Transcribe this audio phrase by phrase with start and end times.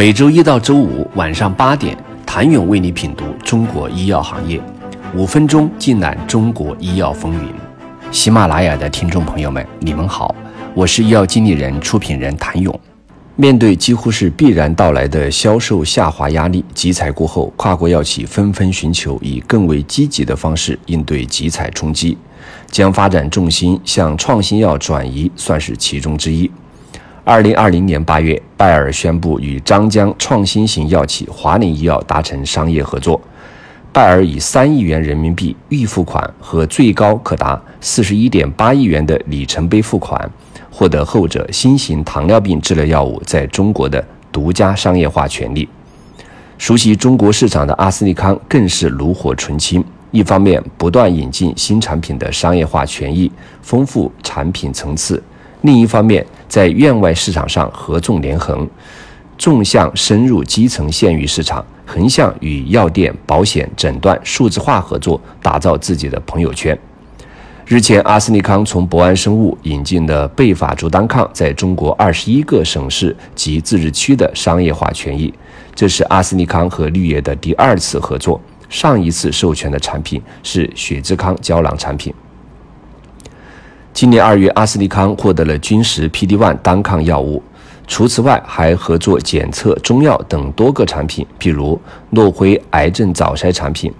[0.00, 4.58] 每周一到周五晚上八点，谭勇为你品读中国医药行业，
[5.14, 7.52] 五分钟尽览中国医药风云。
[8.10, 10.34] 喜马拉雅的听众朋友们，你们好，
[10.72, 12.80] 我是医药经理人、出品人谭勇。
[13.36, 22.16] 面对几乎是必然到来的销售下滑压力，集采过后，跨国药企纷纷寻求以更为积极的方式应对集采冲击，
[22.70, 26.50] 将发展重心向创新药转移，算是其中之一。
[27.30, 33.20] 二零二零年八月，拜耳宣布与张江创新型药企华林医药达成商业合作，
[33.92, 40.28] 拜耳以三亿元人民币预付款和最高可达四十一点八亿元的里程碑付款。
[40.72, 45.68] 获得后者新型糖尿病治疗药物在中国的独家商业化权利。
[46.58, 53.30] 熟悉中国市场的阿斯利康更是炉火纯青，一方面不断引进新产品的商业化权益，
[53.62, 55.16] 丰富产品层次；
[55.60, 58.68] 另一方面在院外市场上合纵连横，
[59.38, 66.76] 纵向深入基层县域市场，横向与药店、保险、诊断数字化合作，打造自己的朋友圈。
[67.66, 75.32] 日前，阿斯利康从博安生物引进的贝法珠单抗在中国二十一个省市及自治区的商业化权益，
[75.72, 78.40] 这是阿斯利康和绿叶的第二次合作。
[78.68, 82.12] 上一次授权的产品是血之康胶囊产品。
[84.00, 87.42] 今年二月，阿斯利康获得了君实 PD-1 单抗药物，
[87.86, 93.92] 除此外还合作检测、中药等多个产品，譬如诺辉癌症早筛产品。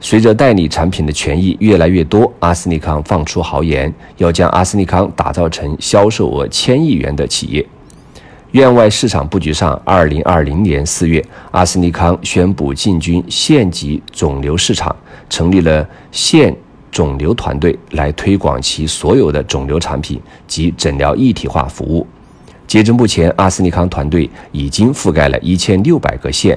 [0.00, 7.66] 随着代理产品的权益越来越多，阿斯利康放出豪言，要将阿斯利康打造成销售额千亿元的企业。
[8.52, 14.96] 院外市场布局上，二零二零年四月，阿斯利康宣布进军县级肿瘤市场，
[15.28, 16.56] 成立了县
[16.90, 22.06] 肿瘤团队来推广其所有的肿瘤产品及诊疗一体化服务。
[22.66, 26.56] 截至目前，阿斯利康团队已经覆盖了一千六百个县，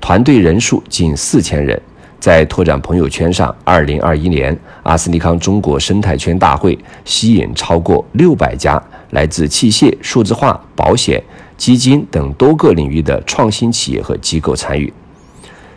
[0.00, 1.80] 团队人数近四千人。
[2.18, 11.22] 在拓展朋友圈上，二零二一年阿斯利康中国生态圈大会吸引超过六百家来自器械、数字化、保险、
[11.56, 14.92] 基金等多个领域的创新企业和机构参与。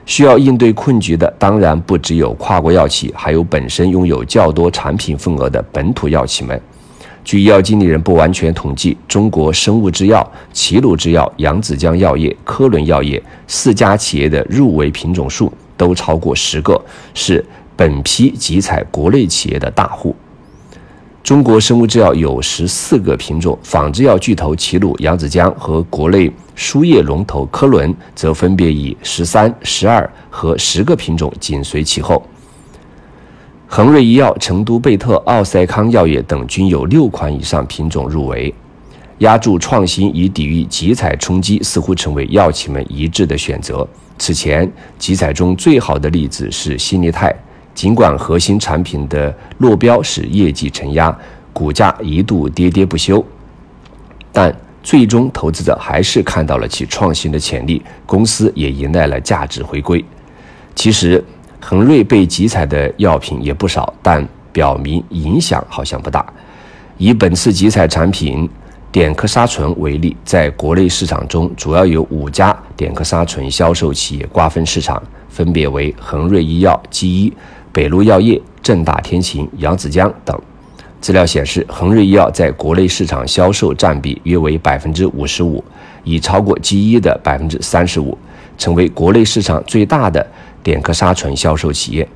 [0.10, 6.60] 需要应对困局的，当然不只有跨国药企，还有本身拥有较多产品份额的本土药企们。
[7.24, 15.54] 据医药经理人不完全统计，中国生物制药、齐鲁制药、扬子江药业、科伦药业四家企业的入围品种数。
[15.78, 16.84] 都超过十个，
[17.14, 17.46] 是
[17.78, 20.14] 本批集采国内企业的大户。
[21.24, 32.22] 中国生物制药有十四个品种，仿制药巨头齐鲁、扬子江和国内输液龙头科伦则分别以十三、十二和十个品种紧随其后。
[33.66, 38.54] 恒瑞医药、成都贝特、奥赛康药业等均有六款以上品种入围。
[39.20, 43.88] 压住创新以抵御集采冲击，似乎成为药企们一致的选择。
[44.18, 47.34] 此前，集采中最好的例子是新力泰，
[47.74, 51.18] 尽管核心产品的落标使业绩承压，
[51.54, 53.24] 股价一度跌跌不休，
[54.34, 60.04] 但最终投资者还是看到了其创新的潜力，公司也迎来了价值回归。
[60.76, 61.24] 其实，
[61.60, 66.26] 恒瑞被集采的药品也不少，但表明影响好像不大。
[66.98, 68.50] 以本次集采产品。
[68.92, 77.32] 碘克沙醇为例，在国内市场中，主要有五家碘克沙醇销售企业瓜分市场，分别为恒瑞医药、基一、
[77.72, 80.36] 北陆药业、正大天晴、扬子江等。
[81.02, 85.64] 资料显示，恒瑞医药在国内市场销售占比约为百分之五十五，
[86.04, 88.18] 已超过基医的百分之三十五，
[88.58, 90.26] 成为国内市场最大的
[90.62, 92.08] 碘克沙醇销售企业。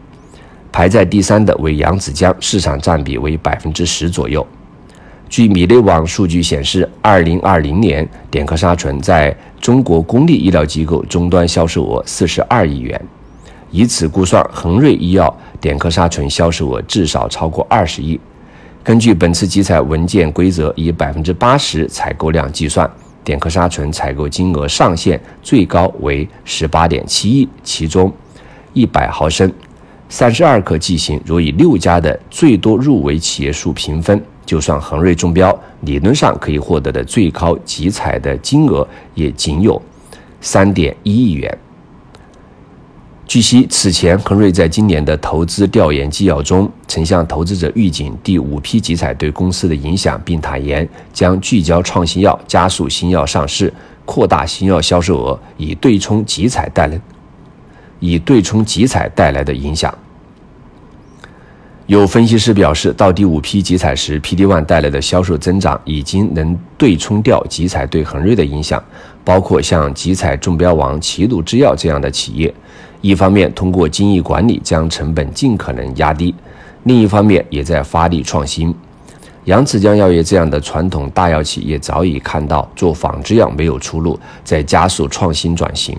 [0.71, 4.45] 排在第三的为扬子江，市场占比为百分之十左右。
[5.29, 12.99] 据米内网数据显示，二零二零年碘克沙醇在中国公立医疗机构终端销售额四十二亿元，
[13.71, 18.19] 以此估算，恒瑞医药碘克沙醇销售额至少超过二十亿。
[18.83, 22.89] 根据本次集采文件规则，以百分之八十采购量计算，
[23.23, 28.11] 碘克沙醇采购金额上限最高为十八点七亿，其中
[28.73, 29.49] 一百毫升、
[30.09, 34.21] 三十二克剂型，如以六家的最多入围企业数平分。
[34.45, 39.81] 就算恒瑞中标，理论上可以获得的最高集采的金额也仅有
[40.41, 41.57] 三点一亿元。
[43.33, 53.73] 据悉，此前恒瑞在今年的投资调研纪要中，曾向投资者预警第五批集采对公司的影响，并坦言将聚焦创新药，加速新药上市，
[54.05, 57.01] 扩大新药销售额，以对冲集采带来
[57.99, 59.91] 以对冲集采带来的影响。
[61.85, 68.81] 有分析师表示，到第五批集采时，PD One 带来的销售增长已经能对冲掉集采对恒瑞的影响，
[69.25, 72.53] 包括像集采中标王齐鲁制药这样的企业。
[73.01, 76.33] 一方面通过精益管理将成本尽可能压低，
[76.83, 78.73] 另一方面也在发力创新。
[79.43, 85.97] 扬子江药业这样的传统大药企业早已看到做仿制药没有出路，在加速创新转型。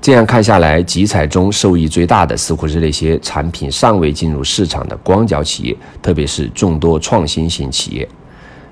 [0.00, 8.08] 这样看下来，集采中受益最大的似乎是那些产品尚未进入市场的光脚企业，特别是众多创新型企业。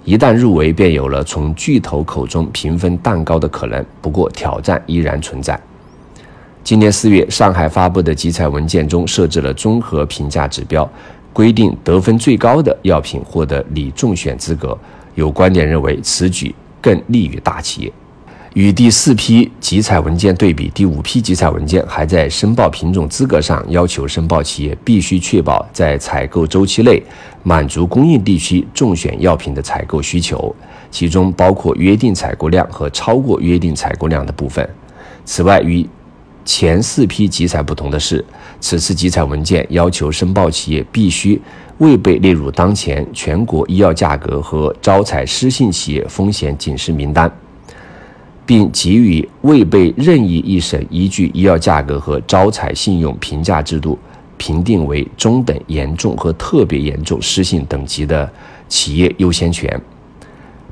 [0.04, 3.84] 一旦入围，便有了从巨头口中平分蛋糕的可能。
[4.00, 5.58] 不过，挑战依然存在。
[6.62, 10.88] 今年四月，上海发布的集采文件中设置了综合评价指标，
[11.32, 14.78] 规定得分最高的药品获得拟中选资格。
[15.14, 17.92] 有观点认为，此举更利于大企业。
[18.54, 27.02] 与第四批集采文件对比，第五批集采文件还在申报品种资格上要求申报企业必须确保在采购周期内
[27.42, 30.54] 满足供应地区中选药品的采购需求，
[30.88, 34.68] 其中包括约定采购量和超过约定采购量的部分。
[35.24, 35.84] 此外，与
[36.44, 38.24] 前四批集采不同的是，
[38.60, 41.42] 此次集采文件要求申报企业必须
[41.78, 47.28] 未被列入当前全国医药价格和招采失信企业风险警示名单。
[48.46, 53.98] 并给予未被任意一审依据医药价格和招采信用评价制度
[54.36, 58.30] 评定为中等严重和特别严重失信等级的
[58.68, 59.80] 企业优先权。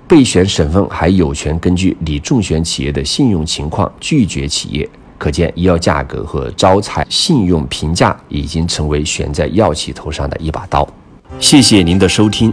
[0.07, 4.89] 备选省份还有权根据拟中选企业的信用情况拒绝企业。
[5.17, 10.87] 可见，医药价格和招采信用评价已经成为悬在药企头上的一把刀。
[11.39, 12.53] 谢谢您的收听。